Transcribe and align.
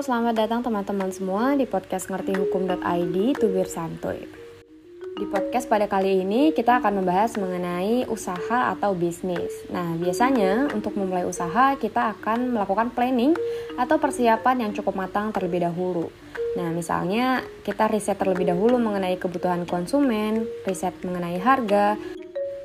Selamat 0.00 0.32
datang 0.32 0.64
teman-teman 0.64 1.12
semua 1.12 1.52
di 1.60 1.68
podcast 1.68 2.08
ngerti 2.08 2.32
hukum.id 2.32 3.36
Tubir 3.36 3.68
Santuy. 3.68 4.24
Di 4.96 5.28
podcast 5.28 5.68
pada 5.68 5.92
kali 5.92 6.24
ini 6.24 6.56
kita 6.56 6.80
akan 6.80 7.04
membahas 7.04 7.36
mengenai 7.36 8.08
usaha 8.08 8.72
atau 8.72 8.96
bisnis. 8.96 9.52
Nah, 9.68 10.00
biasanya 10.00 10.72
untuk 10.72 10.96
memulai 10.96 11.28
usaha 11.28 11.76
kita 11.76 12.16
akan 12.16 12.48
melakukan 12.48 12.96
planning 12.96 13.36
atau 13.76 14.00
persiapan 14.00 14.64
yang 14.64 14.72
cukup 14.72 14.96
matang 14.96 15.36
terlebih 15.36 15.68
dahulu. 15.68 16.08
Nah, 16.56 16.72
misalnya 16.72 17.44
kita 17.60 17.92
riset 17.92 18.16
terlebih 18.16 18.48
dahulu 18.56 18.80
mengenai 18.80 19.20
kebutuhan 19.20 19.68
konsumen, 19.68 20.48
riset 20.64 20.96
mengenai 21.04 21.36
harga, 21.44 22.00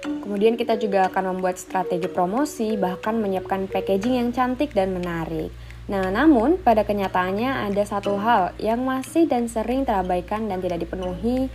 Kemudian 0.05 0.53
kita 0.53 0.77
juga 0.77 1.09
akan 1.09 1.37
membuat 1.37 1.57
strategi 1.57 2.05
promosi, 2.05 2.77
bahkan 2.77 3.17
menyiapkan 3.17 3.65
packaging 3.65 4.21
yang 4.21 4.29
cantik 4.29 4.69
dan 4.73 4.93
menarik. 4.93 5.49
Nah, 5.85 6.09
namun 6.09 6.57
pada 6.57 6.81
kenyataannya 6.81 7.69
ada 7.69 7.83
satu 7.85 8.17
hal 8.17 8.57
yang 8.57 8.81
masih 8.81 9.29
dan 9.29 9.45
sering 9.45 9.85
terabaikan 9.85 10.49
dan 10.49 10.57
tidak 10.57 10.81
dipenuhi 10.81 11.45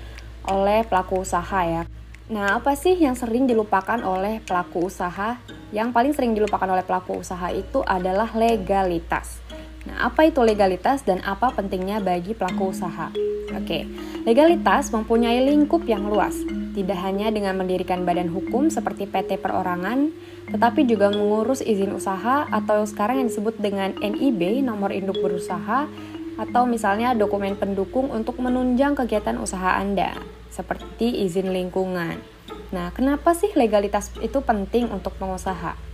oleh 0.47 0.87
pelaku 0.87 1.27
usaha 1.27 1.61
ya. 1.67 1.83
Nah, 2.31 2.63
apa 2.63 2.79
sih 2.79 2.95
yang 2.95 3.19
sering 3.19 3.51
dilupakan 3.51 3.99
oleh 4.07 4.39
pelaku 4.47 4.87
usaha? 4.87 5.43
Yang 5.75 5.89
paling 5.91 6.13
sering 6.15 6.33
dilupakan 6.39 6.71
oleh 6.71 6.87
pelaku 6.87 7.19
usaha 7.19 7.51
itu 7.51 7.83
adalah 7.83 8.31
legalitas. 8.39 9.43
Nah, 9.89 10.13
apa 10.13 10.29
itu 10.29 10.45
legalitas 10.45 11.01
dan 11.09 11.25
apa 11.25 11.57
pentingnya 11.57 12.05
bagi 12.05 12.37
pelaku 12.37 12.75
usaha? 12.75 13.09
Oke, 13.57 13.89
legalitas 14.29 14.93
mempunyai 14.93 15.41
lingkup 15.43 15.83
yang 15.89 16.07
luas, 16.07 16.37
tidak 16.77 17.01
hanya 17.03 17.33
dengan 17.33 17.59
mendirikan 17.59 18.07
badan 18.07 18.31
hukum 18.31 18.69
seperti 18.69 19.09
PT 19.09 19.41
perorangan, 19.41 20.13
tetapi 20.53 20.87
juga 20.87 21.11
mengurus 21.11 21.65
izin 21.65 21.97
usaha 21.97 22.47
atau 22.47 22.87
sekarang 22.87 23.25
yang 23.25 23.29
disebut 23.33 23.59
dengan 23.59 23.97
NIB, 23.99 24.63
nomor 24.63 24.95
induk 24.95 25.19
berusaha, 25.19 25.91
atau 26.39 26.63
misalnya 26.65 27.13
dokumen 27.17 27.59
pendukung 27.59 28.13
untuk 28.15 28.39
menunjang 28.39 28.95
kegiatan 28.95 29.37
usaha 29.41 29.77
Anda, 29.81 30.15
seperti 30.53 31.27
izin 31.27 31.51
lingkungan. 31.51 32.23
Nah, 32.71 32.95
kenapa 32.95 33.35
sih 33.35 33.51
legalitas 33.59 34.15
itu 34.23 34.39
penting 34.45 34.87
untuk 34.95 35.19
pengusaha? 35.19 35.90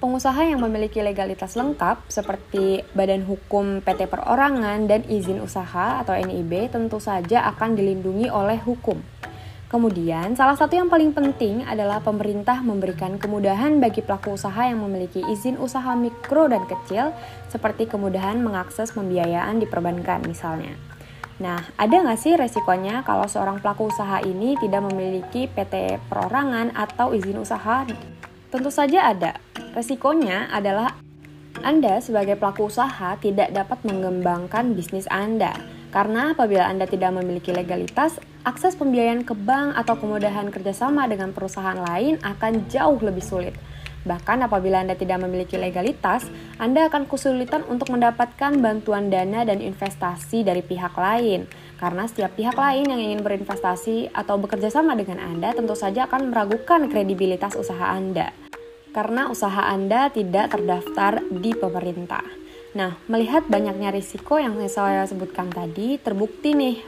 Pengusaha 0.00 0.48
yang 0.48 0.64
memiliki 0.64 1.04
legalitas 1.04 1.60
lengkap 1.60 2.08
seperti 2.08 2.80
badan 2.96 3.20
hukum 3.28 3.84
PT 3.84 4.08
perorangan 4.08 4.88
dan 4.88 5.04
izin 5.04 5.44
usaha 5.44 6.00
atau 6.00 6.16
NIB 6.16 6.72
tentu 6.72 6.96
saja 6.96 7.44
akan 7.52 7.76
dilindungi 7.76 8.32
oleh 8.32 8.56
hukum. 8.64 8.96
Kemudian, 9.68 10.32
salah 10.40 10.56
satu 10.56 10.80
yang 10.80 10.88
paling 10.88 11.12
penting 11.12 11.68
adalah 11.68 12.00
pemerintah 12.00 12.64
memberikan 12.64 13.20
kemudahan 13.20 13.76
bagi 13.76 14.00
pelaku 14.00 14.40
usaha 14.40 14.64
yang 14.64 14.80
memiliki 14.80 15.20
izin 15.20 15.60
usaha 15.60 15.92
mikro 15.92 16.48
dan 16.48 16.64
kecil, 16.64 17.12
seperti 17.52 17.84
kemudahan 17.84 18.40
mengakses 18.40 18.96
pembiayaan 18.96 19.60
di 19.60 19.68
perbankan 19.68 20.24
misalnya. 20.24 20.80
Nah, 21.44 21.60
ada 21.76 21.92
nggak 21.92 22.16
sih 22.16 22.40
resikonya 22.40 23.04
kalau 23.04 23.28
seorang 23.28 23.60
pelaku 23.60 23.92
usaha 23.92 24.24
ini 24.24 24.56
tidak 24.56 24.80
memiliki 24.80 25.44
PT 25.44 26.00
perorangan 26.08 26.72
atau 26.72 27.12
izin 27.12 27.36
usaha? 27.36 27.84
Tentu 28.48 28.72
saja 28.72 29.12
ada. 29.12 29.49
Resikonya 29.70 30.50
adalah 30.50 30.98
Anda 31.62 32.02
sebagai 32.02 32.34
pelaku 32.34 32.66
usaha 32.66 33.14
tidak 33.22 33.54
dapat 33.54 33.78
mengembangkan 33.86 34.74
bisnis 34.74 35.06
Anda. 35.06 35.54
Karena 35.94 36.34
apabila 36.34 36.66
Anda 36.66 36.90
tidak 36.90 37.14
memiliki 37.14 37.54
legalitas, 37.54 38.18
akses 38.42 38.74
pembiayaan 38.74 39.22
ke 39.22 39.30
bank 39.30 39.78
atau 39.78 39.94
kemudahan 39.94 40.50
kerjasama 40.50 41.06
dengan 41.06 41.30
perusahaan 41.30 41.78
lain 41.78 42.18
akan 42.18 42.66
jauh 42.66 42.98
lebih 42.98 43.22
sulit. 43.22 43.54
Bahkan 44.02 44.42
apabila 44.50 44.82
Anda 44.82 44.98
tidak 44.98 45.22
memiliki 45.22 45.54
legalitas, 45.54 46.26
Anda 46.58 46.90
akan 46.90 47.06
kesulitan 47.06 47.62
untuk 47.70 47.94
mendapatkan 47.94 48.58
bantuan 48.58 49.06
dana 49.06 49.46
dan 49.46 49.62
investasi 49.62 50.42
dari 50.42 50.66
pihak 50.66 50.98
lain. 50.98 51.46
Karena 51.78 52.10
setiap 52.10 52.34
pihak 52.34 52.58
lain 52.58 52.90
yang 52.90 52.98
ingin 52.98 53.22
berinvestasi 53.22 54.10
atau 54.18 54.34
bekerja 54.34 54.66
sama 54.66 54.98
dengan 54.98 55.22
Anda 55.22 55.54
tentu 55.54 55.78
saja 55.78 56.10
akan 56.10 56.34
meragukan 56.34 56.90
kredibilitas 56.90 57.54
usaha 57.54 57.86
Anda 57.86 58.39
karena 58.90 59.30
usaha 59.30 59.66
Anda 59.70 60.10
tidak 60.10 60.54
terdaftar 60.54 61.22
di 61.30 61.54
pemerintah. 61.54 62.22
Nah, 62.70 62.94
melihat 63.10 63.50
banyaknya 63.50 63.90
risiko 63.90 64.38
yang 64.38 64.54
saya 64.70 65.02
sebutkan 65.06 65.50
tadi, 65.50 65.98
terbukti 65.98 66.54
nih 66.54 66.78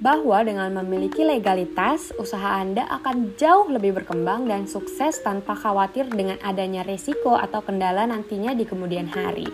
bahwa 0.00 0.40
dengan 0.42 0.72
memiliki 0.80 1.22
legalitas, 1.22 2.10
usaha 2.16 2.58
Anda 2.58 2.88
akan 2.88 3.36
jauh 3.36 3.68
lebih 3.68 4.00
berkembang 4.00 4.48
dan 4.48 4.64
sukses 4.64 5.20
tanpa 5.20 5.54
khawatir 5.54 6.08
dengan 6.08 6.40
adanya 6.40 6.82
risiko 6.82 7.36
atau 7.36 7.60
kendala 7.60 8.08
nantinya 8.08 8.56
di 8.56 8.64
kemudian 8.64 9.06
hari. 9.12 9.46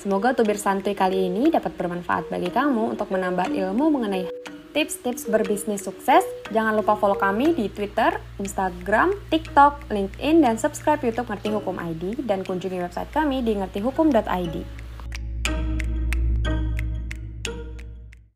Semoga 0.00 0.32
tubir 0.32 0.56
santuy 0.56 0.96
kali 0.96 1.28
ini 1.28 1.52
dapat 1.52 1.76
bermanfaat 1.76 2.32
bagi 2.32 2.48
kamu 2.48 2.96
untuk 2.96 3.12
menambah 3.12 3.52
ilmu 3.52 3.92
mengenai 3.92 4.39
tips-tips 4.72 5.28
berbisnis 5.28 5.84
sukses. 5.84 6.22
Jangan 6.50 6.74
lupa 6.78 6.96
follow 6.96 7.18
kami 7.18 7.52
di 7.52 7.68
Twitter, 7.68 8.16
Instagram, 8.40 9.12
TikTok, 9.28 9.90
LinkedIn, 9.90 10.42
dan 10.42 10.56
subscribe 10.56 11.02
YouTube 11.02 11.28
Ngerti 11.28 11.52
Hukum 11.52 11.76
ID 11.76 12.24
dan 12.24 12.46
kunjungi 12.46 12.80
website 12.80 13.10
kami 13.12 13.42
di 13.44 13.58
ngertihukum.id. 13.58 14.79